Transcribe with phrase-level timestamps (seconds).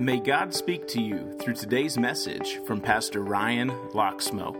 [0.00, 4.54] May God speak to you through today's message from Pastor Ryan Loxmo.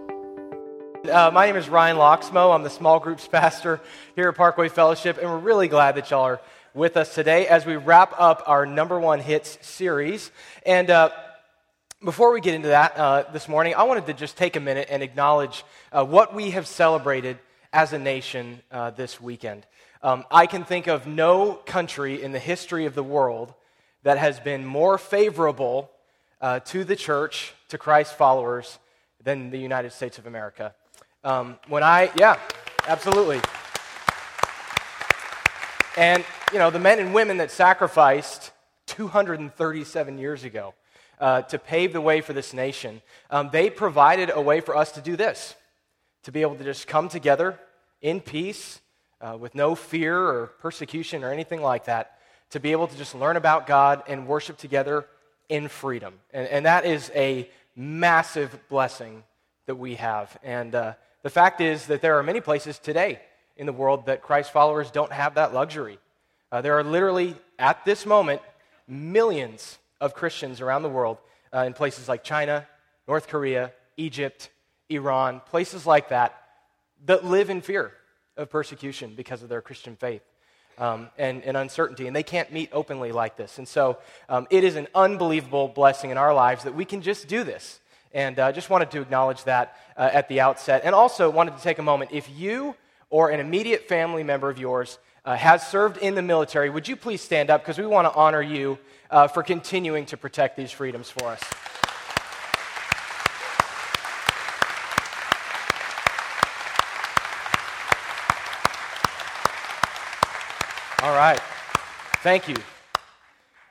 [1.09, 2.53] Uh, my name is Ryan Loxmo.
[2.53, 3.81] I'm the small groups pastor
[4.17, 6.41] here at Parkway Fellowship, and we're really glad that y'all are
[6.75, 10.33] with us today as we wrap up our number one hits series.
[10.67, 11.11] And uh,
[12.05, 14.89] before we get into that uh, this morning, I wanted to just take a minute
[14.91, 17.39] and acknowledge uh, what we have celebrated
[17.73, 19.67] as a nation uh, this weekend.
[20.03, 23.55] Um, I can think of no country in the history of the world
[24.03, 25.91] that has been more favorable
[26.41, 28.79] uh, to the church, to Christ's followers,
[29.23, 30.75] than the United States of America.
[31.25, 32.39] Um, when I, yeah,
[32.87, 33.41] absolutely.
[35.97, 38.53] And, you know, the men and women that sacrificed
[38.87, 40.75] 237 years ago
[41.21, 44.93] uh, to pave the way for this nation, um, they provided a way for us
[44.93, 45.57] to do this
[46.23, 47.59] to be able to just come together
[48.01, 48.81] in peace
[49.21, 52.18] uh, with no fear or persecution or anything like that,
[52.51, 55.07] to be able to just learn about God and worship together
[55.49, 56.15] in freedom.
[56.33, 59.23] And, and that is a massive blessing
[59.67, 60.37] that we have.
[60.43, 63.21] And uh, the fact is that there are many places today
[63.57, 65.99] in the world that Christ followers don't have that luxury.
[66.51, 68.41] Uh, there are literally, at this moment,
[68.87, 71.19] millions of Christians around the world
[71.53, 72.67] uh, in places like China,
[73.07, 74.51] North Korea, Egypt,
[74.89, 76.41] Iran, places like that,
[77.07, 77.93] that live in fear
[78.37, 80.23] of persecution because of their Christian faith.
[80.79, 83.59] Um, and, and, uncertainty, and they can't meet openly like this.
[83.59, 83.99] And so
[84.29, 87.81] um, it is an unbelievable blessing in our lives that we can just do this.
[88.15, 90.83] And I uh, just wanted to acknowledge that uh, at the outset.
[90.85, 92.13] And also wanted to take a moment.
[92.13, 92.77] If you
[93.11, 96.97] or an immediate family member of yours uh, has served in the military, would you
[96.97, 97.63] please stand up?
[97.63, 98.79] Because we want to honor you
[99.11, 101.43] uh, for continuing to protect these freedoms for us.
[111.19, 111.41] Right.
[112.23, 112.57] Thank you.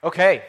[0.03, 0.43] Okay.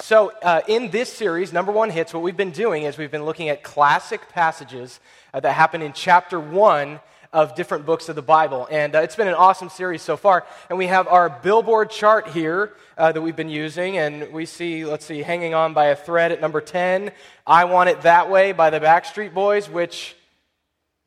[0.00, 3.24] So, uh, in this series, Number One Hits, what we've been doing is we've been
[3.24, 4.98] looking at classic passages
[5.32, 7.00] uh, that happen in chapter one
[7.32, 8.66] of different books of the Bible.
[8.70, 10.44] And uh, it's been an awesome series so far.
[10.68, 13.98] And we have our billboard chart here uh, that we've been using.
[13.98, 17.12] And we see, let's see, hanging on by a thread at number 10,
[17.46, 20.16] I Want It That Way by the Backstreet Boys, which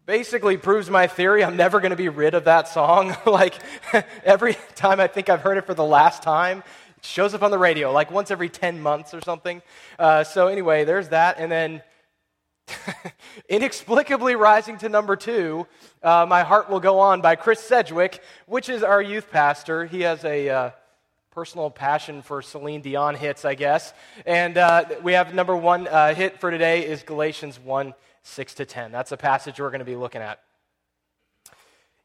[0.05, 1.43] basically proves my theory.
[1.43, 3.15] I'm never going to be rid of that song.
[3.25, 3.55] Like
[4.23, 6.59] every time i think i've heard it for the last time
[6.97, 9.61] it shows up on the radio like once every 10 months or something.
[9.97, 11.81] Uh, so anyway there's that and then
[13.49, 15.65] inexplicably rising to number two
[16.03, 19.85] uh, my heart will go on by chris sedgwick which is our youth pastor.
[19.85, 20.69] He has a uh,
[21.31, 23.93] personal passion for celine dion hits i guess.
[24.25, 28.65] And uh, we have number one uh, hit for today is galatians 1 6 to
[28.65, 28.91] 10.
[28.91, 30.39] That's a passage we're going to be looking at.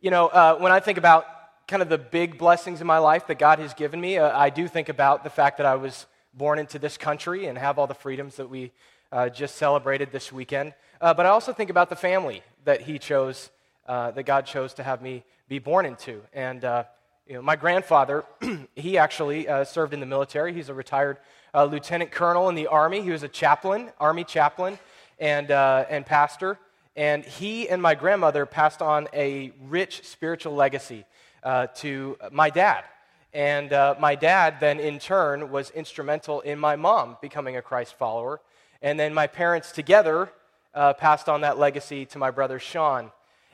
[0.01, 1.27] You know, uh, when I think about
[1.67, 4.51] kind of the big blessings in my life that God has given me, uh, I
[4.51, 7.87] do think about the fact that I was born into this country and have all
[7.87, 8.73] the freedoms that we
[9.11, 10.75] uh, just celebrated this weekend.
[11.01, 13.51] Uh, but I also think about the family that He chose,
[13.87, 16.21] uh, that God chose to have me be born into.
[16.33, 16.85] And, uh,
[17.27, 18.25] you know, my grandfather,
[18.75, 20.53] he actually served in the military.
[20.53, 21.19] He's a retired
[21.55, 23.03] lieutenant colonel in the Army.
[23.03, 24.79] He was a chaplain, Army chaplain
[25.19, 26.59] and, uh, and pastor.
[26.97, 31.05] And he and my grandmother passed on a rich spiritual legacy
[31.43, 32.85] uh, to my dad.
[33.33, 37.95] And uh, my dad, then in turn, was instrumental in my mom becoming a Christ
[37.95, 38.41] follower.
[38.83, 40.33] And then my parents together
[40.75, 43.11] uh, passed on that legacy to my brother Sean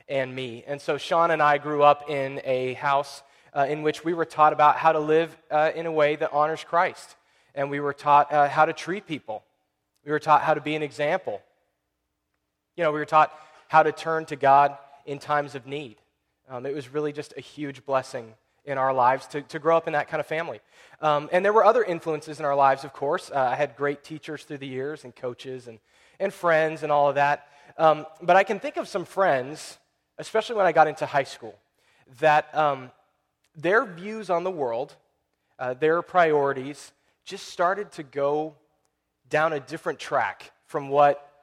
[0.07, 0.63] and me.
[0.65, 4.25] And so Sean and I grew up in a house uh, in which we were
[4.25, 7.15] taught about how to live uh, in a way that honors Christ.
[7.53, 9.43] And we were taught uh, how to treat people.
[10.05, 11.41] We were taught how to be an example.
[12.75, 13.31] You know, we were taught
[13.67, 15.97] how to turn to God in times of need.
[16.49, 18.33] Um, it was really just a huge blessing
[18.65, 20.59] in our lives to, to grow up in that kind of family.
[21.01, 23.31] Um, and there were other influences in our lives, of course.
[23.31, 25.79] Uh, I had great teachers through the years, and coaches, and,
[26.19, 27.47] and friends, and all of that.
[27.77, 29.77] Um, but I can think of some friends,
[30.17, 31.55] especially when I got into high school,
[32.19, 32.91] that um,
[33.55, 34.95] their views on the world,
[35.59, 36.91] uh, their priorities,
[37.23, 38.55] just started to go
[39.29, 41.34] down a different track from what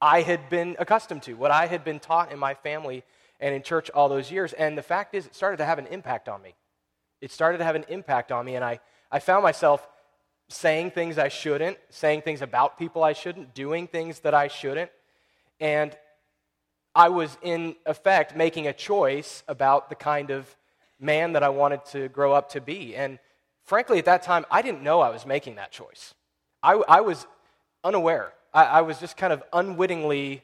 [0.00, 3.02] I had been accustomed to, what I had been taught in my family
[3.40, 4.52] and in church all those years.
[4.52, 6.54] And the fact is, it started to have an impact on me.
[7.20, 8.78] It started to have an impact on me, and I,
[9.10, 9.86] I found myself
[10.48, 14.90] saying things I shouldn't, saying things about people I shouldn't, doing things that I shouldn't.
[15.60, 15.96] And
[16.94, 20.56] I was, in effect, making a choice about the kind of
[20.98, 22.96] man that I wanted to grow up to be.
[22.96, 23.18] And
[23.64, 26.14] frankly, at that time, I didn't know I was making that choice.
[26.62, 27.26] I, I was
[27.84, 30.42] unaware I, I was just kind of unwittingly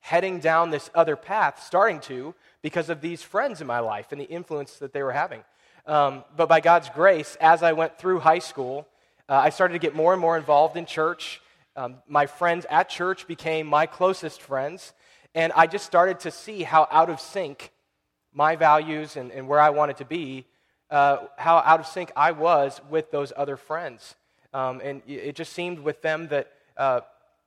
[0.00, 4.20] heading down this other path, starting to, because of these friends in my life and
[4.20, 5.42] the influence that they were having.
[5.86, 8.86] Um, but by God's grace, as I went through high school,
[9.28, 11.40] Uh, I started to get more and more involved in church.
[11.74, 14.94] Um, my friends at church became my closest friends,
[15.34, 17.72] and I just started to see how out of sync
[18.32, 20.44] my values and, and where I wanted to be,
[20.90, 24.16] uh, how out of sync I was with those other friends.
[24.52, 26.46] Um, and it just seemed with them that
[26.76, 27.00] uh,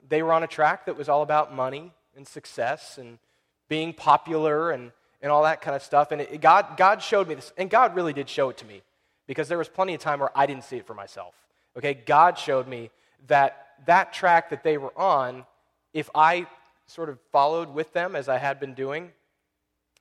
[0.08, 3.20] they were on a track that was all about money and success and
[3.68, 4.92] being popular and,
[5.22, 6.12] and all that kind of stuff.
[6.12, 8.82] And it, God, God showed me this, and God really did show it to me
[9.28, 11.36] because there was plenty of time where I didn't see it for myself.
[11.78, 12.90] Okay, God showed me
[13.28, 15.46] that that track that they were on,
[15.94, 16.48] if I
[16.88, 19.12] sort of followed with them as I had been doing,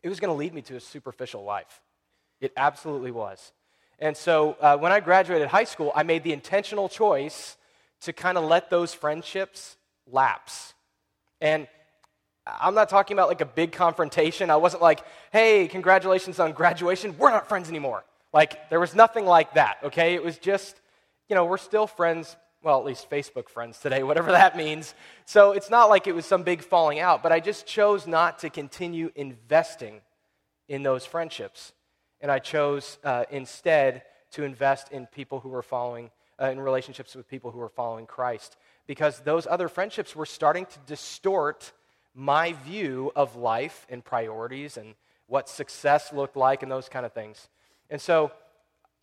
[0.03, 1.81] it was going to lead me to a superficial life.
[2.41, 3.53] It absolutely was.
[3.99, 7.57] And so uh, when I graduated high school, I made the intentional choice
[8.03, 9.77] to kind of let those friendships
[10.11, 10.75] lapse.
[11.41, 11.69] And
[12.47, 14.51] I'm not talking about like a big confrontation.
[14.51, 17.17] I wasn't like, hey, congratulations on graduation.
[17.19, 18.05] We're not friends anymore.
[18.33, 20.15] Like, there was nothing like that, okay?
[20.15, 20.81] It was just,
[21.29, 24.95] you know, we're still friends, well, at least Facebook friends today, whatever that means.
[25.25, 28.41] So it's not like it was some big falling out, but I just chose not
[28.41, 30.01] to continue investing
[30.69, 31.73] in those friendships.
[32.21, 34.03] And I chose uh, instead
[34.33, 36.11] to invest in people who were following,
[36.41, 38.57] uh, in relationships with people who were following Christ.
[38.89, 41.73] Because those other friendships were starting to distort
[42.13, 44.97] my view of life and priorities and
[45.29, 47.49] what success looked like and those kind of things.
[47.91, 48.33] And so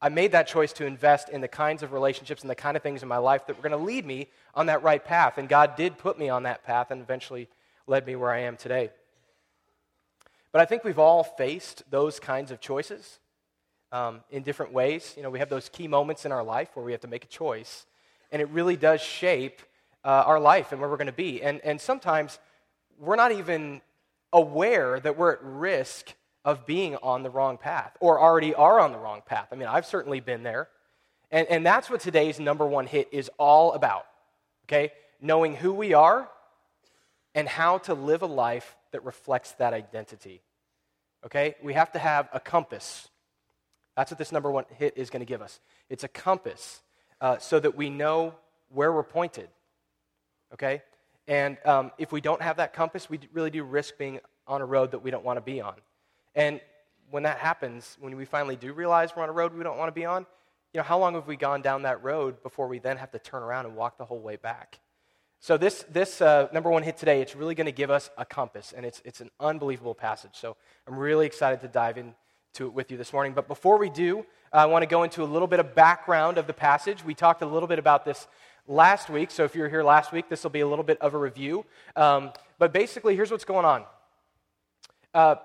[0.01, 2.83] I made that choice to invest in the kinds of relationships and the kind of
[2.83, 5.37] things in my life that were going to lead me on that right path.
[5.37, 7.47] And God did put me on that path and eventually
[7.87, 8.89] led me where I am today.
[10.51, 13.19] But I think we've all faced those kinds of choices
[13.91, 15.13] um, in different ways.
[15.15, 17.23] You know, we have those key moments in our life where we have to make
[17.23, 17.85] a choice,
[18.31, 19.61] and it really does shape
[20.05, 21.41] uh, our life and where we're going to be.
[21.41, 22.39] And, and sometimes
[22.99, 23.81] we're not even
[24.31, 26.13] aware that we're at risk
[26.45, 29.47] of being on the wrong path or already are on the wrong path.
[29.51, 30.69] I mean, I've certainly been there.
[31.31, 34.05] And, and that's what today's number one hit is all about,
[34.65, 34.91] okay?
[35.19, 36.29] Knowing who we are
[37.33, 40.41] and how to live a life that reflects that identity,
[41.25, 41.55] okay?
[41.63, 43.09] We have to have a compass.
[43.97, 45.59] That's what this number one hit is going to give us.
[45.89, 46.81] It's a compass
[47.19, 48.35] uh, so that we know
[48.69, 49.49] where we're pointed,
[50.53, 50.81] okay?
[51.27, 54.65] And um, if we don't have that compass, we really do risk being on a
[54.65, 55.75] road that we don't want to be on.
[56.35, 56.61] And
[57.09, 59.87] when that happens, when we finally do realize we're on a road we don't want
[59.87, 60.25] to be on,
[60.73, 63.19] you know, how long have we gone down that road before we then have to
[63.19, 64.79] turn around and walk the whole way back?
[65.39, 68.25] So this, this uh, number one hit today, it's really going to give us a
[68.25, 70.31] compass, and it's, it's an unbelievable passage.
[70.33, 70.57] So
[70.87, 72.13] I'm really excited to dive into
[72.61, 73.33] it with you this morning.
[73.33, 76.47] But before we do, I want to go into a little bit of background of
[76.47, 77.05] the passage.
[77.05, 78.27] We talked a little bit about this
[78.67, 80.99] last week, so if you were here last week, this will be a little bit
[81.01, 81.65] of a review.
[81.95, 83.83] Um, but basically, here's what's going on.
[85.13, 85.35] Uh,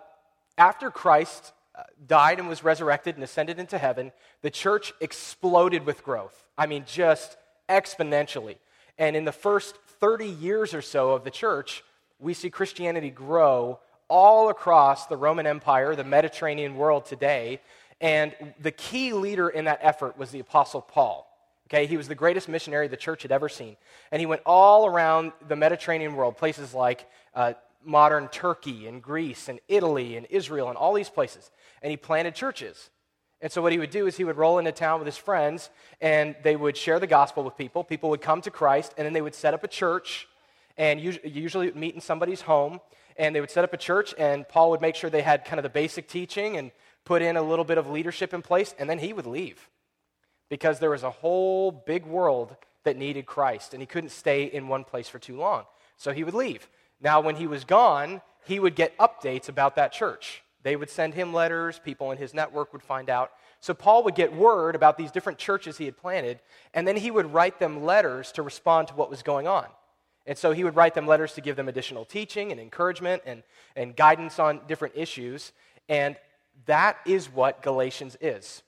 [0.58, 4.12] after Christ uh, died and was resurrected and ascended into heaven,
[4.42, 6.48] the church exploded with growth.
[6.58, 7.36] I mean, just
[7.68, 8.56] exponentially.
[8.98, 11.84] And in the first 30 years or so of the church,
[12.18, 13.78] we see Christianity grow
[14.08, 17.60] all across the Roman Empire, the Mediterranean world today.
[18.00, 21.29] And the key leader in that effort was the Apostle Paul.
[21.70, 23.76] Okay, he was the greatest missionary the church had ever seen.
[24.10, 27.52] And he went all around the Mediterranean world, places like uh,
[27.84, 31.52] modern Turkey and Greece and Italy and Israel and all these places.
[31.80, 32.90] And he planted churches.
[33.40, 35.70] And so, what he would do is he would roll into town with his friends
[36.00, 37.84] and they would share the gospel with people.
[37.84, 40.26] People would come to Christ and then they would set up a church
[40.76, 42.80] and usually meet in somebody's home.
[43.16, 45.60] And they would set up a church and Paul would make sure they had kind
[45.60, 46.72] of the basic teaching and
[47.04, 48.74] put in a little bit of leadership in place.
[48.76, 49.69] And then he would leave
[50.50, 52.54] because there was a whole big world
[52.84, 55.64] that needed Christ and he couldn't stay in one place for too long.
[55.96, 56.68] So, he would leave.
[57.00, 60.42] Now, when he was gone, he would get updates about that church.
[60.62, 63.32] They would send him letters, people in his network would find out.
[63.60, 66.40] So Paul would get word about these different churches he had planted,
[66.74, 69.66] and then he would write them letters to respond to what was going on.
[70.26, 73.42] And so he would write them letters to give them additional teaching and encouragement and,
[73.74, 75.52] and guidance on different issues.
[75.88, 76.16] And
[76.66, 78.62] that is what Galatians is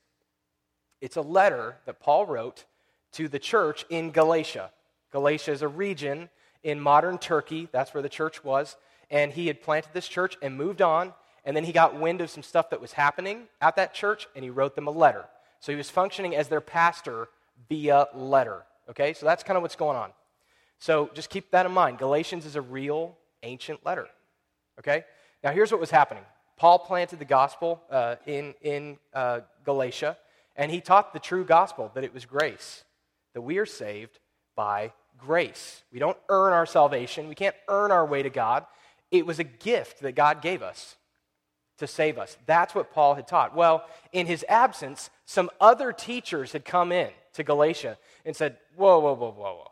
[1.02, 2.64] it's a letter that Paul wrote
[3.12, 4.70] to the church in Galatia.
[5.10, 6.30] Galatia is a region
[6.62, 7.68] in modern Turkey.
[7.72, 8.76] That's where the church was.
[9.10, 11.12] And he had planted this church and moved on.
[11.44, 14.44] And then he got wind of some stuff that was happening at that church, and
[14.44, 15.24] he wrote them a letter.
[15.58, 17.28] So he was functioning as their pastor
[17.68, 18.62] via letter.
[18.88, 20.12] Okay, so that's kind of what's going on.
[20.78, 21.98] So just keep that in mind.
[21.98, 24.06] Galatians is a real ancient letter.
[24.78, 25.04] Okay,
[25.42, 26.22] now here's what was happening
[26.56, 30.16] Paul planted the gospel uh, in, in uh, Galatia,
[30.56, 32.84] and he taught the true gospel that it was grace,
[33.34, 34.18] that we are saved
[34.54, 35.82] by grace.
[35.92, 38.66] We don't earn our salvation, we can't earn our way to God.
[39.10, 40.96] It was a gift that God gave us
[41.78, 42.36] to save us.
[42.46, 43.54] That's what Paul had taught.
[43.54, 48.98] Well, in his absence, some other teachers had come in to Galatia, and said, Whoa,
[48.98, 49.70] whoa, whoa, whoa, whoa.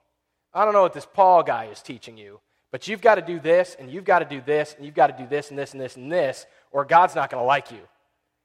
[0.53, 2.41] I don't know what this Paul guy is teaching you,
[2.73, 5.17] but you've got to do this, and you've got to do this, and you've got
[5.17, 7.71] to do this, and this, and this, and this, or God's not going to like
[7.71, 7.81] you.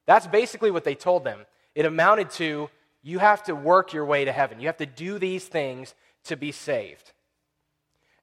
[0.05, 1.45] That's basically what they told them.
[1.75, 2.69] It amounted to
[3.03, 6.35] you have to work your way to heaven, you have to do these things to
[6.35, 7.11] be saved.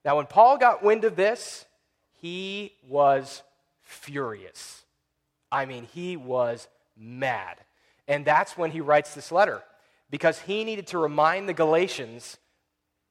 [0.03, 1.65] Now, when Paul got wind of this,
[2.19, 3.41] he was
[3.81, 4.83] furious.
[5.51, 6.67] I mean, he was
[6.97, 7.57] mad.
[8.07, 9.63] And that's when he writes this letter,
[10.09, 12.37] because he needed to remind the Galatians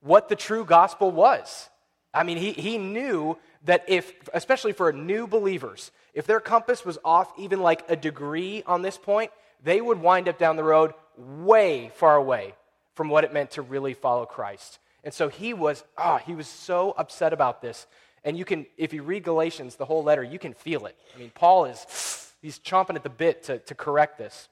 [0.01, 1.71] what the true gospel was.
[2.13, 6.99] I mean, he, he knew that if, especially for new believers, if their compass was
[7.05, 9.31] off even like a degree on this point,
[9.63, 12.55] they would wind up down the road way far away
[12.95, 14.79] from what it meant to really follow Christ.
[15.05, 17.87] And so he was, ah, oh, he was so upset about this.
[18.25, 20.97] And you can, if you read Galatians, the whole letter, you can feel it.
[21.15, 24.49] I mean, Paul is, he's chomping at the bit to, to correct this.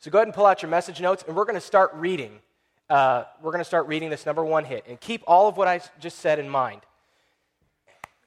[0.00, 2.38] So go ahead and pull out your message notes, and we're going to start reading.
[2.90, 4.84] Uh, we're going to start reading this number one hit.
[4.88, 6.80] And keep all of what I just said in mind.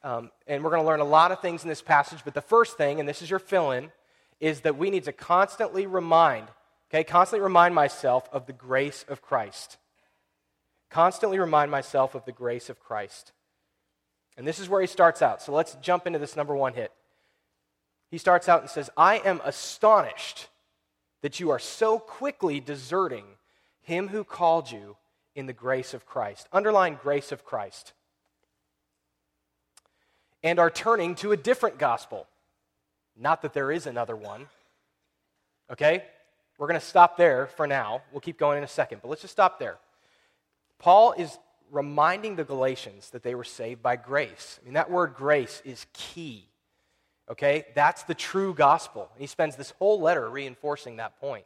[0.03, 2.41] Um, and we're going to learn a lot of things in this passage, but the
[2.41, 3.91] first thing, and this is your fill in,
[4.41, 6.47] is that we need to constantly remind,
[6.89, 9.77] okay, constantly remind myself of the grace of Christ.
[10.89, 13.31] Constantly remind myself of the grace of Christ.
[14.35, 15.41] And this is where he starts out.
[15.41, 16.91] So let's jump into this number one hit.
[18.09, 20.47] He starts out and says, I am astonished
[21.21, 23.23] that you are so quickly deserting
[23.81, 24.97] him who called you
[25.35, 26.47] in the grace of Christ.
[26.51, 27.93] Underline grace of Christ.
[30.43, 32.27] And are turning to a different gospel.
[33.17, 34.47] Not that there is another one.
[35.71, 36.03] Okay?
[36.57, 38.01] We're going to stop there for now.
[38.11, 39.77] We'll keep going in a second, but let's just stop there.
[40.79, 41.37] Paul is
[41.71, 44.59] reminding the Galatians that they were saved by grace.
[44.61, 46.47] I mean, that word grace is key.
[47.29, 47.65] Okay?
[47.75, 49.09] That's the true gospel.
[49.13, 51.45] And he spends this whole letter reinforcing that point.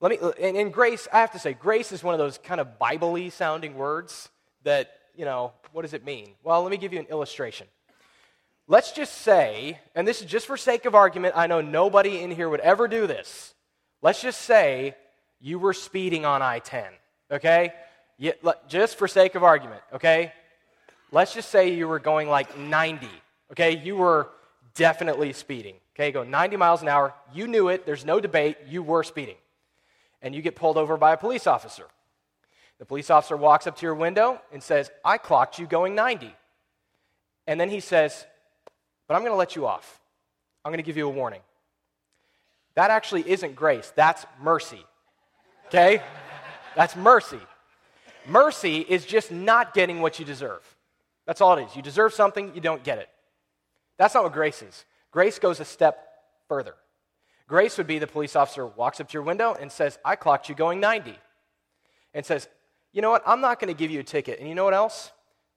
[0.00, 2.60] Let me, and, and grace, I have to say, grace is one of those kind
[2.60, 4.30] of Bible sounding words
[4.62, 6.30] that, you know, what does it mean?
[6.42, 7.66] Well, let me give you an illustration.
[8.70, 12.30] Let's just say, and this is just for sake of argument, I know nobody in
[12.30, 13.52] here would ever do this.
[14.00, 14.94] Let's just say
[15.40, 16.84] you were speeding on I 10,
[17.32, 17.72] okay?
[18.68, 20.32] just for sake of argument, okay?
[21.10, 23.08] Let's just say you were going like 90,
[23.50, 23.76] okay?
[23.76, 24.28] You were
[24.76, 26.12] definitely speeding, okay?
[26.12, 27.12] Go 90 miles an hour.
[27.34, 27.86] You knew it.
[27.86, 28.56] There's no debate.
[28.68, 29.38] You were speeding.
[30.22, 31.86] And you get pulled over by a police officer.
[32.78, 36.32] The police officer walks up to your window and says, I clocked you going 90.
[37.48, 38.26] And then he says,
[39.10, 40.00] But I'm going to let you off.
[40.64, 41.40] I'm going to give you a warning.
[42.76, 44.84] That actually isn't grace, that's mercy.
[45.66, 46.00] Okay?
[46.76, 47.40] That's mercy.
[48.24, 50.62] Mercy is just not getting what you deserve.
[51.26, 51.74] That's all it is.
[51.74, 53.08] You deserve something, you don't get it.
[53.98, 54.84] That's not what grace is.
[55.10, 56.06] Grace goes a step
[56.46, 56.76] further.
[57.48, 60.48] Grace would be the police officer walks up to your window and says, I clocked
[60.48, 61.18] you going 90.
[62.14, 62.46] And says,
[62.92, 63.24] You know what?
[63.26, 64.38] I'm not going to give you a ticket.
[64.38, 65.10] And you know what else?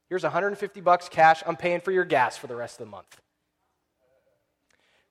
[0.10, 1.43] Here's 150 bucks cash.
[1.45, 3.19] I'm paying for your gas for the rest of the month.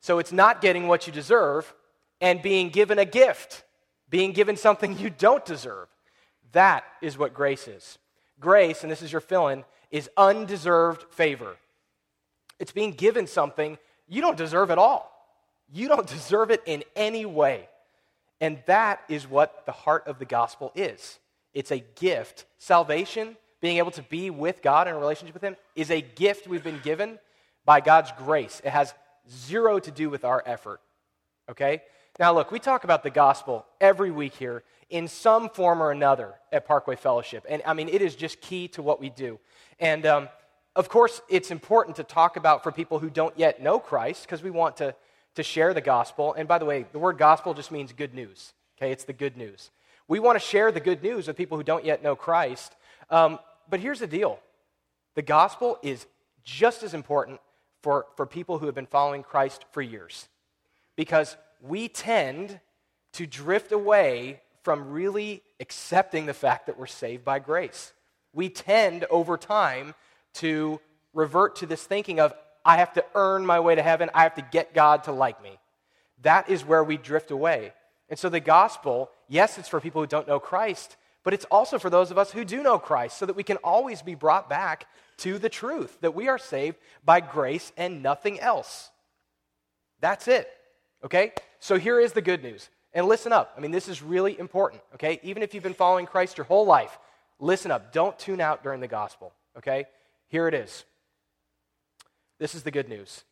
[0.02, 1.72] So it's not getting what you deserve
[2.20, 3.62] and being given a gift,
[4.10, 5.88] being given something you don't deserve.
[6.50, 7.98] That is what grace is.
[8.40, 11.56] Grace, and this is your fill in, is undeserved favor.
[12.58, 13.78] It's being given something
[14.08, 15.08] you don't deserve at all.
[15.72, 17.68] You don't deserve it in any way.
[18.40, 21.20] And that is what the heart of the gospel is
[21.54, 22.46] it's a gift.
[22.58, 26.48] Salvation, being able to be with God in a relationship with Him, is a gift
[26.48, 27.20] we've been given
[27.64, 28.60] by God's grace.
[28.64, 28.94] It has
[29.30, 30.80] zero to do with our effort.
[31.50, 31.82] Okay?
[32.18, 36.34] Now, look, we talk about the gospel every week here in some form or another
[36.52, 37.46] at Parkway Fellowship.
[37.48, 39.38] And I mean, it is just key to what we do.
[39.80, 40.28] And um,
[40.76, 44.42] of course, it's important to talk about for people who don't yet know Christ because
[44.42, 44.94] we want to,
[45.36, 46.34] to share the gospel.
[46.34, 48.52] And by the way, the word gospel just means good news.
[48.78, 49.70] Okay, it's the good news.
[50.08, 52.74] We want to share the good news with people who don't yet know Christ.
[53.08, 53.38] Um,
[53.70, 54.38] but here's the deal
[55.14, 56.06] the gospel is
[56.44, 57.40] just as important
[57.82, 60.28] for, for people who have been following Christ for years
[60.96, 62.60] because we tend
[63.12, 67.92] to drift away from really accepting the fact that we're saved by grace.
[68.32, 69.94] We tend over time
[70.34, 70.80] to
[71.12, 72.32] revert to this thinking of,
[72.64, 75.42] I have to earn my way to heaven, I have to get God to like
[75.42, 75.58] me.
[76.22, 77.72] That is where we drift away.
[78.08, 81.78] And so the gospel, yes, it's for people who don't know Christ, but it's also
[81.78, 84.50] for those of us who do know Christ so that we can always be brought
[84.50, 84.86] back
[85.18, 88.90] to the truth that we are saved by grace and nothing else.
[90.00, 90.48] That's it.
[91.04, 91.32] Okay?
[91.60, 92.68] So here is the good news.
[92.94, 93.54] And listen up.
[93.56, 95.18] I mean, this is really important, okay?
[95.22, 96.98] Even if you've been following Christ your whole life,
[97.38, 97.92] listen up.
[97.92, 99.86] Don't tune out during the gospel, okay?
[100.28, 100.84] Here it is.
[102.38, 103.24] This is the good news.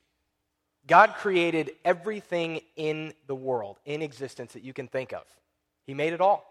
[0.87, 5.25] God created everything in the world, in existence, that you can think of.
[5.87, 6.47] He made it all.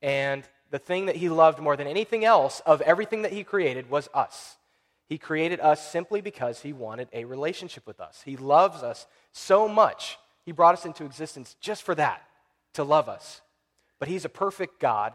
[0.00, 3.90] And the thing that he loved more than anything else of everything that he created
[3.90, 4.56] was us.
[5.08, 8.22] He created us simply because he wanted a relationship with us.
[8.24, 10.18] He loves us so much.
[10.44, 12.22] He brought us into existence just for that,
[12.74, 13.40] to love us.
[13.98, 15.12] But he's a perfect God.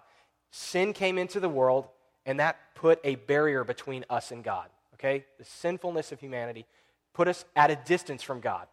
[0.52, 1.88] Sin came into the world,
[2.26, 4.68] and that put a barrier between us and God.
[4.96, 5.26] Okay?
[5.38, 6.66] The sinfulness of humanity
[7.14, 8.68] put us at a distance from God.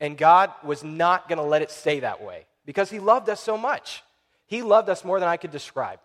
[0.00, 3.40] And God was not going to let it stay that way because he loved us
[3.40, 4.02] so much.
[4.46, 6.00] He loved us more than I could describe.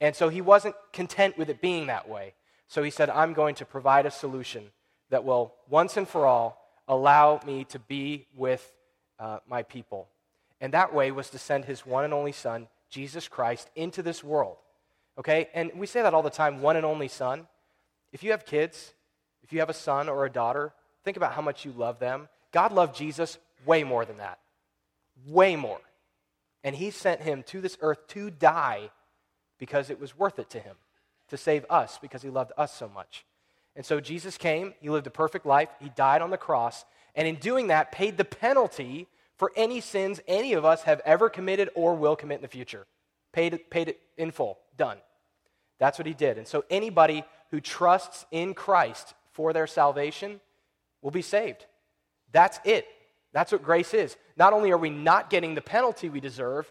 [0.00, 2.34] And so he wasn't content with it being that way.
[2.68, 4.70] So he said, I'm going to provide a solution
[5.10, 8.72] that will once and for all allow me to be with
[9.18, 10.08] uh, my people.
[10.60, 14.22] And that way was to send his one and only son, Jesus Christ, into this
[14.24, 14.56] world.
[15.18, 15.48] Okay?
[15.54, 17.46] And we say that all the time one and only son.
[18.12, 18.92] If you have kids,
[19.42, 20.72] if you have a son or a daughter,
[21.04, 22.28] think about how much you love them.
[22.52, 24.38] God loved Jesus way more than that.
[25.26, 25.80] Way more.
[26.62, 28.90] And he sent him to this earth to die
[29.58, 30.76] because it was worth it to him
[31.28, 33.24] to save us because he loved us so much.
[33.76, 37.26] And so Jesus came, he lived a perfect life, he died on the cross, and
[37.26, 41.70] in doing that, paid the penalty for any sins any of us have ever committed
[41.74, 42.86] or will commit in the future.
[43.32, 44.98] Paid it, paid it in full, done.
[45.78, 46.36] That's what he did.
[46.36, 50.40] And so anybody who trusts in Christ for their salvation
[51.00, 51.64] will be saved.
[52.32, 52.86] That's it.
[53.32, 54.16] That's what grace is.
[54.36, 56.70] Not only are we not getting the penalty we deserve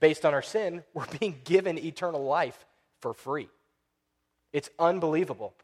[0.00, 2.66] based on our sin, we're being given eternal life
[3.00, 3.48] for free.
[4.52, 5.54] It's unbelievable.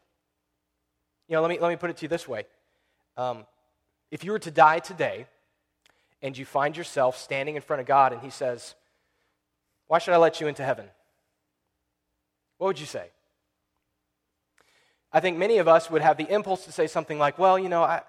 [1.27, 2.45] You know, let me, let me put it to you this way.
[3.17, 3.45] Um,
[4.11, 5.27] if you were to die today
[6.21, 8.75] and you find yourself standing in front of God and He says,
[9.87, 10.85] Why should I let you into heaven?
[12.57, 13.07] What would you say?
[15.11, 17.69] I think many of us would have the impulse to say something like, Well, you
[17.69, 18.01] know, I,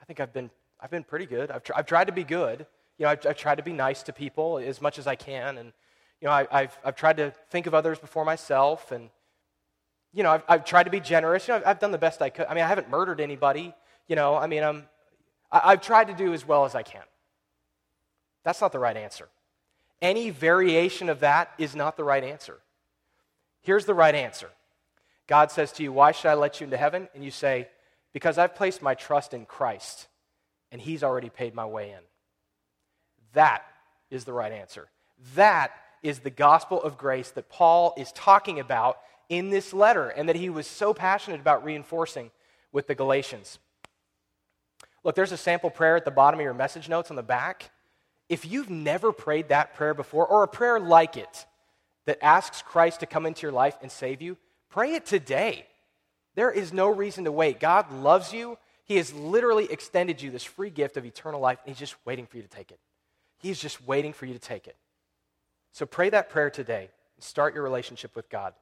[0.00, 1.50] I think I've been, I've been pretty good.
[1.50, 2.66] I've, tr- I've tried to be good.
[2.98, 5.58] You know, I've, I've, tried to be nice to people as much as I can.
[5.58, 5.72] And,
[6.20, 8.92] you know, I, have I've tried to think of others before myself.
[8.92, 9.10] And,
[10.12, 11.48] you know, I've, I've tried to be generous.
[11.48, 12.46] You know, I've, I've, done the best I could.
[12.46, 13.74] I mean, I haven't murdered anybody.
[14.08, 14.84] You know, I mean, I'm,
[15.50, 17.02] I, I've tried to do as well as I can.
[18.44, 19.28] That's not the right answer.
[20.00, 22.58] Any variation of that is not the right answer.
[23.62, 24.50] Here's the right answer
[25.26, 27.08] God says to you, Why should I let you into heaven?
[27.14, 27.68] And you say,
[28.12, 30.06] Because I've placed my trust in Christ,
[30.76, 32.00] and He's already paid my way in.
[33.32, 33.64] That
[34.10, 34.88] is the right answer.
[35.34, 38.98] That is the gospel of grace that Paul is talking about
[39.30, 42.30] in this letter and that he was so passionate about reinforcing
[42.72, 43.58] with the Galatians.
[45.02, 47.70] Look, there's a sample prayer at the bottom of your message notes on the back.
[48.28, 51.46] If you've never prayed that prayer before, or a prayer like it
[52.04, 54.36] that asks Christ to come into your life and save you,
[54.68, 55.64] pray it today.
[56.34, 57.60] There is no reason to wait.
[57.60, 58.58] God loves you.
[58.86, 62.26] He has literally extended you this free gift of eternal life, and He's just waiting
[62.26, 62.78] for you to take it.
[63.38, 64.76] He's just waiting for you to take it.
[65.72, 68.54] So pray that prayer today and start your relationship with God.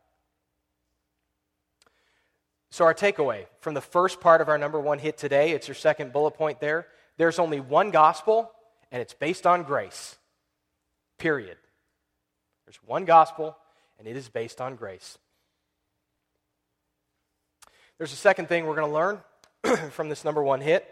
[2.71, 5.77] So, our takeaway from the first part of our number one hit today, it's your
[5.77, 6.89] second bullet point there.
[7.19, 8.51] There's only one gospel,
[8.91, 10.17] and it's based on grace.
[11.19, 11.57] Period.
[12.67, 13.57] There's one gospel,
[13.99, 15.19] and it is based on grace.
[17.99, 19.21] There's a second thing we're going to learn
[19.91, 20.89] from this number one hit.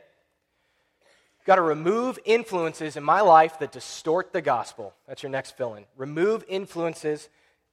[1.45, 4.95] Got to remove influences in my life that distort the gospel.
[5.09, 5.85] That's your next fill in.
[5.97, 7.29] Remove influences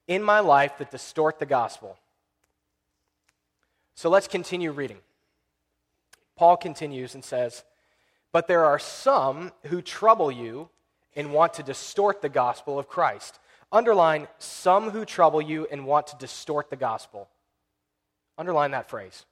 [0.07, 1.97] in my life that distort the gospel.
[3.93, 4.97] So let's continue reading.
[6.35, 7.63] Paul continues and says,
[8.31, 10.69] But there are some who trouble you
[11.15, 13.39] and want to distort the gospel of Christ.
[13.71, 17.29] Underline, some who trouble you and want to distort the gospel.
[18.37, 19.25] Underline that phrase.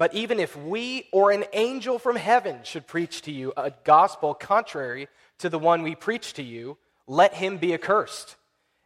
[0.00, 4.32] But even if we or an angel from heaven should preach to you a gospel
[4.32, 5.08] contrary
[5.40, 8.36] to the one we preach to you, let him be accursed.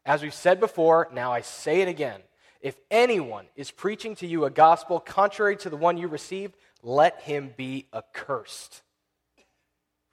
[0.05, 2.21] As we've said before, now I say it again.
[2.61, 7.21] If anyone is preaching to you a gospel contrary to the one you received, let
[7.21, 8.83] him be accursed.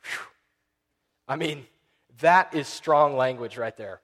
[0.03, 0.27] Whew.
[1.27, 1.65] I mean,
[2.19, 4.01] that is strong language right there.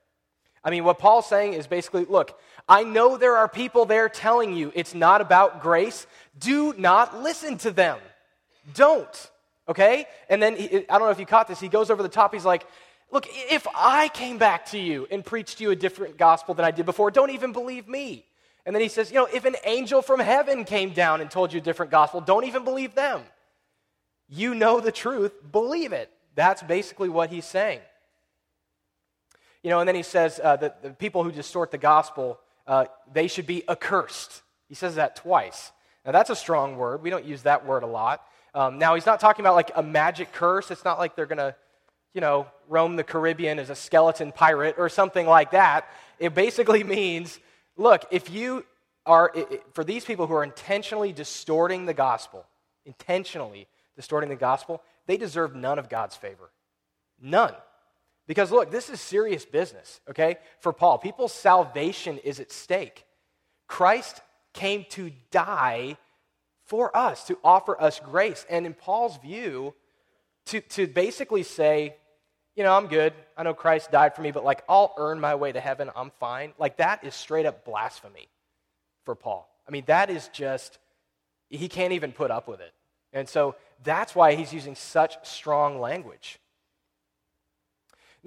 [0.67, 4.53] I mean, what Paul's saying is basically look, I know there are people there telling
[4.53, 6.05] you it's not about grace.
[6.37, 7.99] Do not listen to them.
[8.73, 9.31] Don't.
[9.69, 10.07] Okay?
[10.29, 12.33] And then, he, I don't know if you caught this, he goes over the top.
[12.33, 12.67] He's like,
[13.11, 16.71] Look, if I came back to you and preached you a different gospel than I
[16.71, 18.25] did before, don't even believe me.
[18.65, 21.53] And then he says, you know, if an angel from heaven came down and told
[21.53, 23.21] you a different gospel, don't even believe them.
[24.27, 26.11] You know the truth, believe it.
[26.35, 27.79] That's basically what he's saying.
[29.67, 32.85] You know, and then he says uh, that the people who distort the gospel, uh,
[33.11, 34.41] they should be accursed.
[34.69, 35.73] He says that twice.
[36.05, 37.01] Now, that's a strong word.
[37.01, 38.23] We don't use that word a lot.
[38.53, 40.71] Um, now, he's not talking about like a magic curse.
[40.71, 41.53] It's not like they're going to
[42.13, 45.89] you know, roam the Caribbean as a skeleton pirate or something like that.
[46.17, 47.37] It basically means
[47.75, 48.65] look, if you
[49.05, 49.33] are,
[49.73, 52.45] for these people who are intentionally distorting the gospel,
[52.85, 56.51] intentionally distorting the gospel, they deserve none of God's favor.
[57.19, 57.53] None.
[58.27, 60.37] Because look, this is serious business, okay?
[60.59, 63.05] For Paul, people's salvation is at stake.
[63.67, 64.21] Christ
[64.53, 65.97] came to die
[66.65, 68.45] for us, to offer us grace.
[68.49, 69.73] And in Paul's view,
[70.47, 71.95] to, to basically say,
[72.55, 73.13] you know, I'm good.
[73.37, 75.89] I know Christ died for me, but like, I'll earn my way to heaven.
[75.95, 76.53] I'm fine.
[76.57, 78.27] Like, that is straight up blasphemy
[79.05, 79.49] for Paul.
[79.67, 80.79] I mean, that is just,
[81.49, 82.73] he can't even put up with it.
[83.13, 86.39] And so that's why he's using such strong language.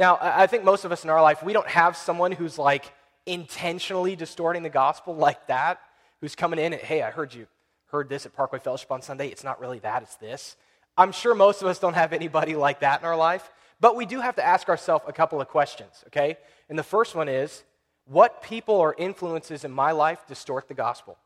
[0.00, 2.90] Now, I think most of us in our life, we don't have someone who's like
[3.26, 5.78] intentionally distorting the gospel like that,
[6.22, 7.46] who's coming in and, hey, I heard you
[7.88, 9.28] heard this at Parkway Fellowship on Sunday.
[9.28, 10.56] It's not really that, it's this.
[10.96, 14.06] I'm sure most of us don't have anybody like that in our life, but we
[14.06, 16.38] do have to ask ourselves a couple of questions, okay?
[16.70, 17.62] And the first one is
[18.06, 21.18] what people or influences in my life distort the gospel?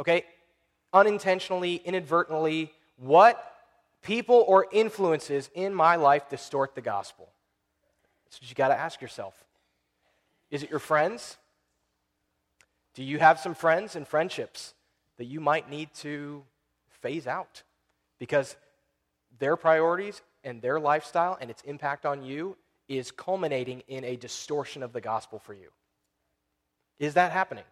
[0.00, 0.24] Okay?
[0.92, 3.57] Unintentionally, inadvertently, what
[4.02, 7.28] people or influences in my life distort the gospel?
[8.24, 9.44] That's what you got to ask yourself.
[10.50, 11.36] Is it your friends?
[12.94, 14.74] Do you have some friends and friendships
[15.18, 16.44] that you might need to
[16.88, 17.62] phase out
[18.18, 18.56] because
[19.38, 22.56] their priorities and their lifestyle and its impact on you
[22.88, 25.68] is culminating in a distortion of the gospel for you.
[26.98, 27.64] Is that happening?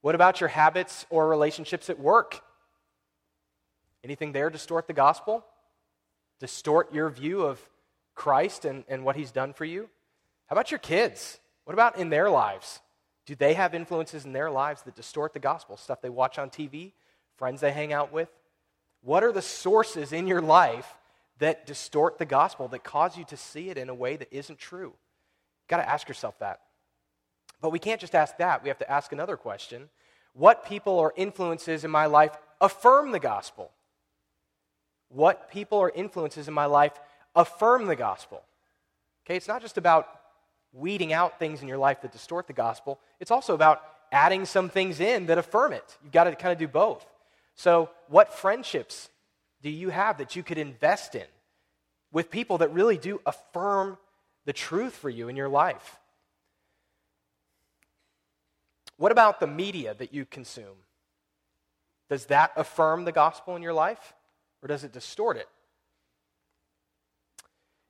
[0.00, 2.42] What about your habits or relationships at work?
[4.04, 5.44] Anything there distort the gospel?
[6.40, 7.60] Distort your view of
[8.14, 9.88] Christ and, and what he's done for you?
[10.46, 11.38] How about your kids?
[11.64, 12.80] What about in their lives?
[13.26, 15.76] Do they have influences in their lives that distort the gospel?
[15.76, 16.92] Stuff they watch on TV,
[17.36, 18.30] friends they hang out with?
[19.02, 20.94] What are the sources in your life
[21.38, 24.58] that distort the gospel, that cause you to see it in a way that isn't
[24.58, 24.88] true?
[24.88, 26.60] You've got to ask yourself that.
[27.60, 28.62] But we can't just ask that.
[28.62, 29.88] We have to ask another question
[30.32, 33.70] What people or influences in my life affirm the gospel?
[35.08, 36.92] What people or influences in my life
[37.34, 38.42] affirm the gospel?
[39.24, 40.08] Okay, it's not just about
[40.72, 42.98] weeding out things in your life that distort the gospel.
[43.20, 45.96] It's also about adding some things in that affirm it.
[46.02, 47.06] You've got to kind of do both.
[47.54, 49.08] So, what friendships
[49.62, 51.26] do you have that you could invest in
[52.12, 53.98] with people that really do affirm
[54.44, 55.98] the truth for you in your life?
[58.96, 60.84] What about the media that you consume?
[62.08, 64.14] Does that affirm the gospel in your life
[64.62, 65.48] or does it distort it?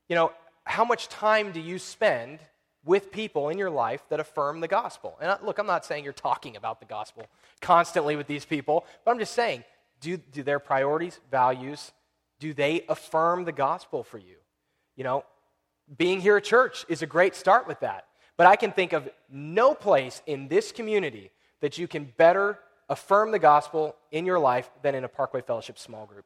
[0.09, 0.33] You know,
[0.64, 2.40] how much time do you spend
[2.88, 5.18] with people in your life that affirm the gospel.
[5.20, 7.26] And look, I'm not saying you're talking about the gospel
[7.61, 9.62] constantly with these people, but I'm just saying,
[10.00, 11.92] do, do their priorities, values,
[12.40, 14.37] do they affirm the gospel for you?
[14.96, 15.24] You know,
[15.96, 18.07] being here at church is a great start with that.
[18.38, 23.33] But I can think of no place in this community that you can better affirm
[23.33, 26.24] the gospel in your life than in a Parkway Fellowship small group.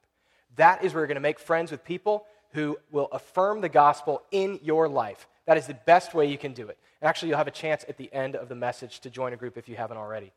[0.57, 4.23] That is where you're going to make friends with people who will affirm the gospel
[4.31, 5.27] in your life.
[5.47, 6.79] That is the best way you can do it.
[7.01, 9.37] And actually, you'll have a chance at the end of the message to join a
[9.37, 10.33] group if you haven't already.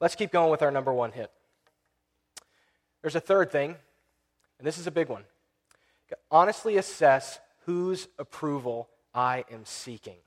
[0.00, 1.30] Let's keep going with our number one hit.
[3.00, 3.76] There's a third thing,
[4.58, 5.24] and this is a big one.
[6.30, 10.18] Honestly assess whose approval I am seeking.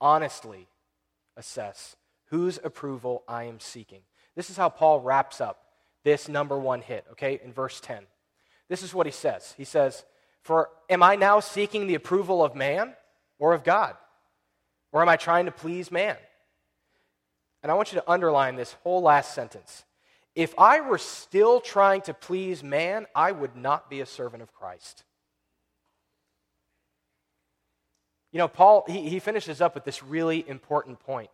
[0.00, 0.68] Honestly
[1.36, 4.00] assess whose approval I am seeking.
[4.36, 5.64] This is how Paul wraps up
[6.04, 8.04] this number one hit, okay, in verse 10.
[8.68, 9.54] This is what he says.
[9.56, 10.04] He says,
[10.42, 12.94] for am I now seeking the approval of man
[13.38, 13.96] or of God?
[14.92, 16.16] Or am I trying to please man?
[17.62, 19.84] And I want you to underline this whole last sentence.
[20.34, 24.52] If I were still trying to please man, I would not be a servant of
[24.52, 25.04] Christ.
[28.32, 31.30] You know, Paul, he, he finishes up with this really important point.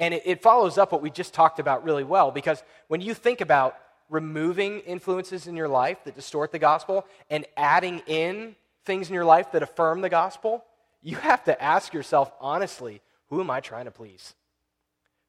[0.00, 3.14] And it, it follows up what we just talked about really well because when you
[3.14, 3.76] think about
[4.08, 9.24] removing influences in your life that distort the gospel and adding in things in your
[9.24, 10.64] life that affirm the gospel,
[11.02, 14.34] you have to ask yourself honestly who am I trying to please?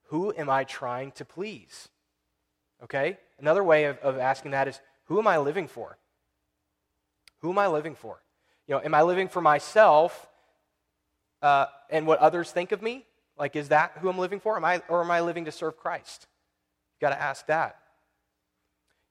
[0.03, 1.89] Who am I trying to please?
[2.83, 3.17] Okay?
[3.39, 5.97] Another way of, of asking that is who am I living for?
[7.39, 8.21] Who am I living for?
[8.67, 10.27] You know, am I living for myself
[11.41, 13.05] uh, and what others think of me?
[13.37, 14.55] Like, is that who I'm living for?
[14.55, 16.27] Am I, or am I living to serve Christ?
[16.93, 17.79] You've got to ask that.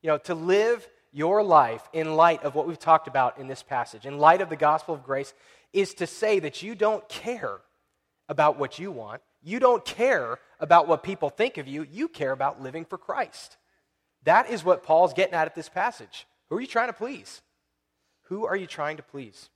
[0.02, 3.62] You know, to live your life in light of what we've talked about in this
[3.62, 5.34] passage, in light of the gospel of grace,
[5.72, 7.60] is to say that you don't care
[8.28, 9.22] about what you want.
[9.42, 11.86] You don't care about what people think of you.
[11.90, 13.56] You care about living for Christ.
[14.24, 16.26] That is what Paul's getting at at this passage.
[16.48, 17.40] Who are you trying to please?
[18.24, 19.48] Who are you trying to please?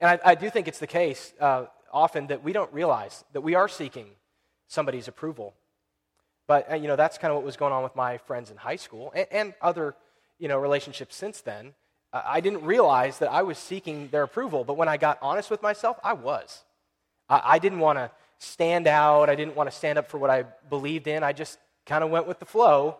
[0.00, 3.42] And I, I do think it's the case uh, often that we don't realize that
[3.42, 4.06] we are seeking
[4.66, 5.54] somebody's approval.
[6.52, 8.58] But, uh, you know, that's kind of what was going on with my friends in
[8.58, 9.94] high school and, and other,
[10.38, 11.72] you know, relationships since then.
[12.12, 15.62] I didn't realize that I was seeking their approval, but when I got honest with
[15.62, 16.62] myself, I was.
[17.26, 19.30] I, I didn't want to stand out.
[19.30, 21.22] I didn't want to stand up for what I believed in.
[21.22, 22.98] I just kind of went with the flow.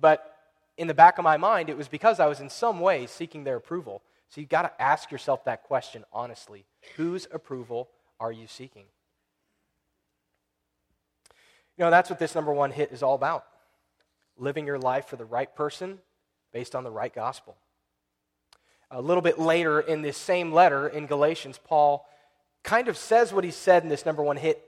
[0.00, 0.36] But
[0.78, 3.42] in the back of my mind, it was because I was in some way seeking
[3.42, 4.02] their approval.
[4.28, 6.64] So you've got to ask yourself that question honestly
[6.94, 7.88] Whose approval
[8.20, 8.84] are you seeking?
[11.76, 13.44] You know, that's what this number one hit is all about
[14.38, 15.98] living your life for the right person
[16.52, 17.56] based on the right gospel.
[18.90, 22.06] A little bit later in this same letter in Galatians, Paul
[22.62, 24.62] kind of says what he said in this number one hit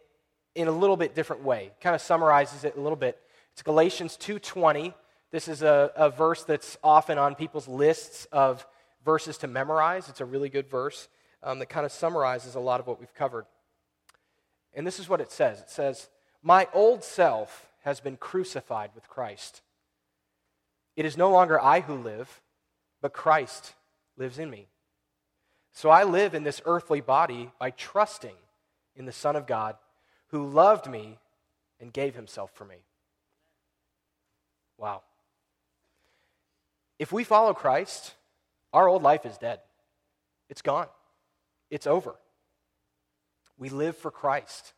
[0.55, 1.73] in a little bit different way.
[1.81, 3.19] Kind of summarizes it a little bit.
[3.53, 4.95] It's Galatians 2:20.
[5.31, 8.67] This is a, a verse that's often on people's lists of
[9.05, 10.09] verses to memorize.
[10.09, 11.09] It's a really good verse
[11.43, 13.47] um, that kind of summarizes a lot of what we've covered.
[14.73, 16.09] And this is what it says it says,
[16.47, 19.63] My old self has been crucified with Christ.
[20.95, 22.43] It is no longer I who live,
[23.01, 23.73] but Christ
[24.19, 24.67] lives in me.
[25.73, 28.35] So I live in this earthly body by trusting
[28.95, 29.77] in the Son of God
[30.29, 31.19] who loved me
[31.81, 32.85] and gave himself for me.
[34.77, 35.01] Wow.
[36.99, 38.13] If we follow Christ,
[38.71, 39.61] our old life is dead.
[40.51, 40.89] It's gone.
[41.71, 42.15] It's over.
[43.57, 44.75] We live for Christ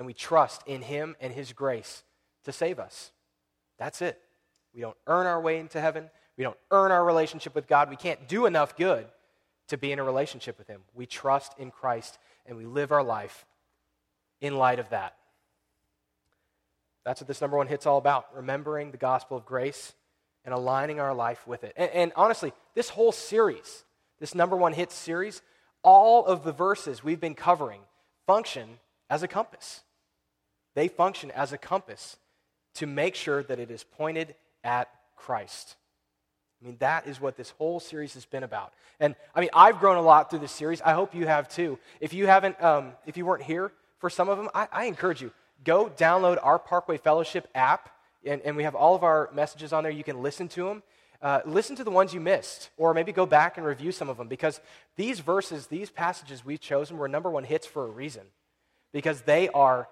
[0.00, 2.04] and we trust in Him and His grace
[2.44, 3.12] to save us.
[3.78, 4.18] That's it.
[4.74, 6.08] We don't earn our way into heaven.
[6.38, 7.90] We don't earn our relationship with God.
[7.90, 9.04] We can't do enough good
[9.68, 10.80] to be in a relationship with Him.
[10.94, 13.44] We trust in Christ and we live our life
[14.40, 15.16] in light of that.
[17.04, 19.92] That's what this number one hit's all about remembering the gospel of grace
[20.46, 21.74] and aligning our life with it.
[21.76, 23.84] And, and, honestly, this whole series,
[24.18, 25.42] this number one hit series,
[25.82, 27.82] all of the verses we've been covering
[28.26, 28.78] function
[29.10, 29.82] as a compass.
[30.80, 32.16] They function as a compass
[32.76, 35.76] to make sure that it is pointed at Christ.
[36.58, 38.72] I mean, that is what this whole series has been about.
[38.98, 40.80] And I mean, I've grown a lot through this series.
[40.80, 41.78] I hope you have too.
[42.00, 45.20] If you haven't, um, if you weren't here for some of them, I, I encourage
[45.20, 45.32] you
[45.64, 47.90] go download our Parkway Fellowship app,
[48.24, 49.92] and, and we have all of our messages on there.
[49.92, 50.82] You can listen to them.
[51.20, 54.16] Uh, listen to the ones you missed, or maybe go back and review some of
[54.16, 54.62] them because
[54.96, 58.22] these verses, these passages we've chosen were number one hits for a reason.
[58.94, 59.86] Because they are,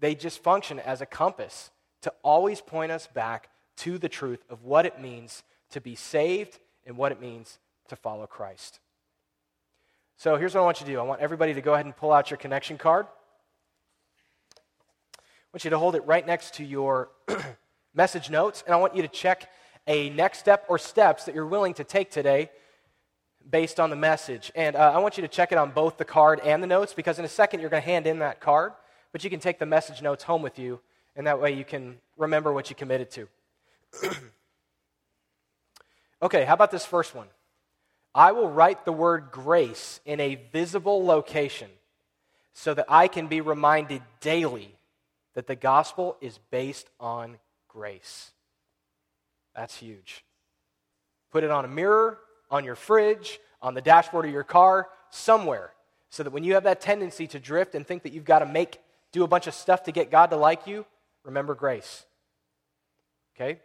[0.00, 1.70] they just function as a compass
[2.02, 6.58] to always point us back to the truth of what it means to be saved
[6.86, 8.80] and what it means to follow Christ.
[10.16, 11.96] So here's what I want you to do I want everybody to go ahead and
[11.96, 13.06] pull out your connection card.
[15.16, 15.20] I
[15.52, 17.10] want you to hold it right next to your
[17.94, 19.50] message notes, and I want you to check
[19.86, 22.50] a next step or steps that you're willing to take today
[23.48, 24.50] based on the message.
[24.54, 26.94] And uh, I want you to check it on both the card and the notes
[26.94, 28.72] because in a second you're going to hand in that card,
[29.16, 30.78] but you can take the message notes home with you,
[31.16, 33.26] and that way you can remember what you committed to.
[36.22, 37.28] okay, how about this first one?
[38.14, 41.70] I will write the word grace in a visible location
[42.52, 44.76] so that I can be reminded daily
[45.32, 48.32] that the gospel is based on grace.
[49.54, 50.26] That's huge.
[51.32, 52.18] Put it on a mirror,
[52.50, 55.72] on your fridge, on the dashboard of your car, somewhere,
[56.10, 58.46] so that when you have that tendency to drift and think that you've got to
[58.46, 58.78] make,
[59.12, 60.84] do a bunch of stuff to get God to like you,
[61.24, 62.04] remember grace.
[63.34, 63.60] Okay?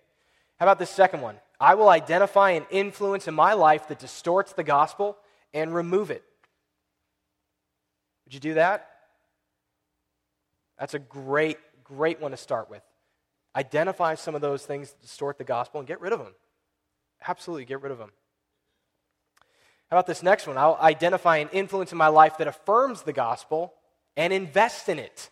[0.57, 1.37] How about this second one?
[1.59, 5.17] I will identify an influence in my life that distorts the gospel
[5.53, 6.23] and remove it.
[8.25, 8.87] Would you do that?
[10.79, 12.81] That's a great, great one to start with.
[13.55, 16.33] Identify some of those things that distort the gospel and get rid of them.
[17.27, 18.11] Absolutely, get rid of them.
[19.89, 20.57] How about this next one?
[20.57, 23.73] I'll identify an influence in my life that affirms the gospel
[24.17, 25.29] and invest in it.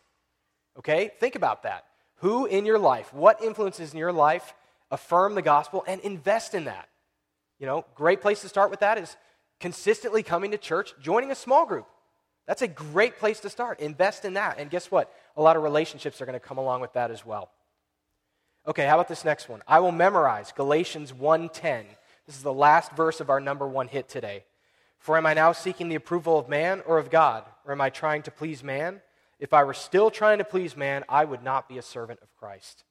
[0.77, 1.11] Okay?
[1.19, 1.85] Think about that.
[2.17, 4.53] Who in your life, what influences in your life
[4.91, 6.89] affirm the gospel, and invest in that.
[7.59, 9.15] You know, great place to start with that is
[9.59, 11.87] consistently coming to church, joining a small group.
[12.47, 13.79] That's a great place to start.
[13.79, 14.57] Invest in that.
[14.57, 15.13] And guess what?
[15.37, 17.51] A lot of relationships are going to come along with that as well.
[18.67, 19.61] Okay, how about this next one?
[19.67, 21.85] I will memorize Galatians 1:10.
[22.25, 24.45] This is the last verse of our number 1 hit today.
[24.97, 27.45] For am I now seeking the approval of man or of God?
[27.69, 28.99] Or am I trying to please man?
[29.39, 32.35] If I were still trying to please man, I would not be a servant of
[32.35, 32.83] Christ.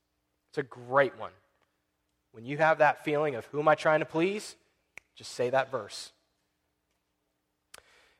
[0.50, 1.32] It's a great one.
[2.30, 4.54] When you have that feeling of who am I trying to please,
[5.16, 6.12] just say that verse.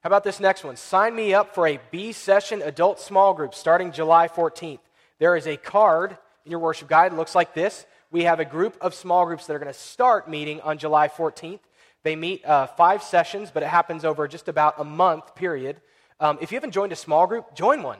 [0.00, 0.74] How about this next one?
[0.74, 4.80] Sign me up for a B session adult small group starting July 14th.
[5.20, 7.12] There is a card in your worship guide.
[7.12, 9.78] It looks like this We have a group of small groups that are going to
[9.78, 11.60] start meeting on July 14th.
[12.02, 15.80] They meet uh, five sessions, but it happens over just about a month period.
[16.20, 17.98] Um, if you haven't joined a small group, join one.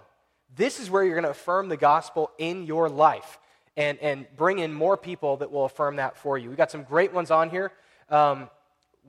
[0.57, 3.39] This is where you're going to affirm the gospel in your life
[3.77, 6.49] and, and bring in more people that will affirm that for you.
[6.49, 7.71] We've got some great ones on here,
[8.11, 8.51] um,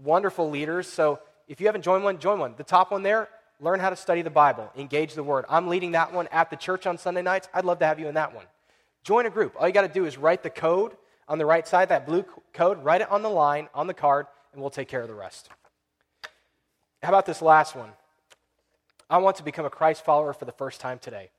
[0.04, 0.88] wonderful leaders.
[0.88, 2.54] So if you haven't joined one, join one.
[2.56, 5.46] The top one there, learn how to study the Bible, engage the Word.
[5.50, 7.50] I'm leading that one at the church on Sunday nights.
[7.54, 8.46] I'd love to have you in that one.
[9.04, 9.56] Join a group.
[9.58, 10.96] All you got to do is write the code
[11.28, 14.28] on the right side, that blue code, write it on the line, on the card,
[14.54, 15.50] and we'll take care of the rest.
[17.02, 17.90] How about this last one?
[19.10, 21.30] I want to become a Christ follower for the first time today.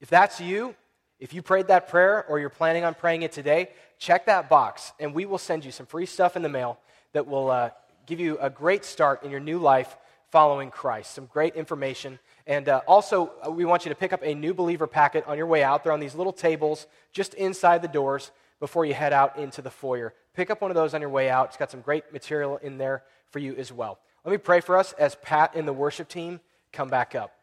[0.00, 0.74] If that's you,
[1.20, 4.92] if you prayed that prayer or you're planning on praying it today, check that box
[4.98, 6.78] and we will send you some free stuff in the mail
[7.12, 7.70] that will uh,
[8.06, 9.96] give you a great start in your new life
[10.30, 11.12] following Christ.
[11.12, 12.18] Some great information.
[12.46, 15.36] And uh, also, uh, we want you to pick up a new believer packet on
[15.36, 15.84] your way out.
[15.84, 19.70] They're on these little tables just inside the doors before you head out into the
[19.70, 20.14] foyer.
[20.34, 21.48] Pick up one of those on your way out.
[21.48, 23.98] It's got some great material in there for you as well.
[24.24, 26.40] Let me pray for us as Pat and the worship team
[26.72, 27.34] come back up.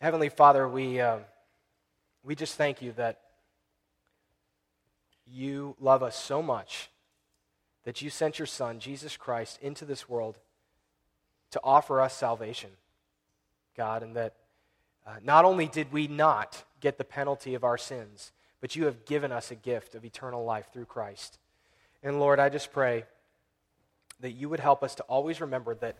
[0.00, 1.18] Heavenly Father, we, uh,
[2.22, 3.20] we just thank you that
[5.26, 6.90] you love us so much
[7.84, 10.38] that you sent your Son, Jesus Christ, into this world
[11.52, 12.70] to offer us salvation,
[13.76, 14.34] God, and that
[15.06, 19.04] uh, not only did we not get the penalty of our sins, but you have
[19.04, 21.38] given us a gift of eternal life through Christ.
[22.02, 23.04] And Lord, I just pray
[24.24, 25.96] that you would help us to always remember that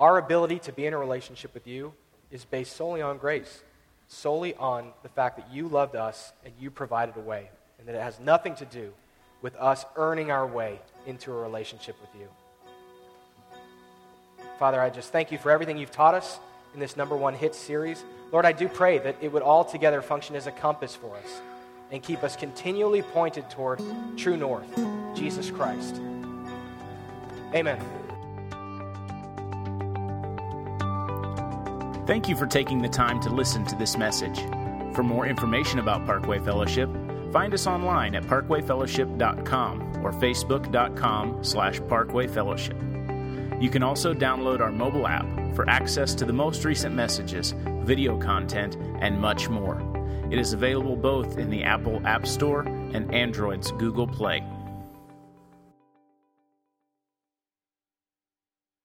[0.00, 1.92] our ability to be in a relationship with you
[2.30, 3.62] is based solely on grace,
[4.08, 7.94] solely on the fact that you loved us and you provided a way, and that
[7.94, 8.94] it has nothing to do
[9.42, 12.28] with us earning our way into a relationship with you.
[14.58, 16.38] Father, I just thank you for everything you've taught us
[16.72, 18.02] in this number one hit series.
[18.32, 21.42] Lord, I do pray that it would all together function as a compass for us
[21.90, 23.82] and keep us continually pointed toward
[24.16, 24.66] true north,
[25.14, 26.00] Jesus Christ.
[27.54, 27.80] Amen.
[32.06, 34.40] Thank you for taking the time to listen to this message.
[34.94, 36.90] For more information about Parkway Fellowship,
[37.32, 43.62] find us online at parkwayfellowship.com or facebook.com slash parkwayfellowship.
[43.62, 48.18] You can also download our mobile app for access to the most recent messages, video
[48.18, 49.80] content, and much more.
[50.30, 54.44] It is available both in the Apple App Store and Android's Google Play.